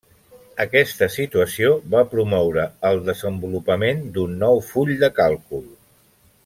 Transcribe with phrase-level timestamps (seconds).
[0.63, 5.67] Aquesta situació va promoure el desenvolupament d'un nou full de càlcul.